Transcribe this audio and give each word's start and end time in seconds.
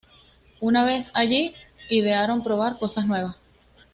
Una 0.69 0.83
vez 0.83 1.11
allí, 1.13 1.53
idearon 1.87 2.43
probar 2.43 2.75
cosas 2.79 3.05
nuevas. 3.05 3.35